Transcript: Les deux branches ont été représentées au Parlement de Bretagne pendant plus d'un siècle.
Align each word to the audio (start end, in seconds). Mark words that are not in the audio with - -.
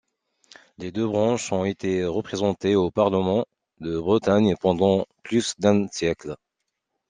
Les 0.79 0.91
deux 0.91 1.05
branches 1.07 1.51
ont 1.51 1.63
été 1.63 2.03
représentées 2.05 2.75
au 2.75 2.89
Parlement 2.89 3.45
de 3.81 3.99
Bretagne 3.99 4.55
pendant 4.59 5.05
plus 5.21 5.53
d'un 5.59 5.87
siècle. 5.89 6.37